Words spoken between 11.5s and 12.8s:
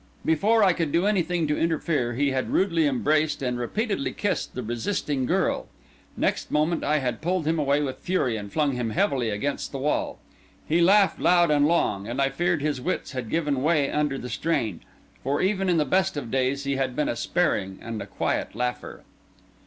and long, and I feared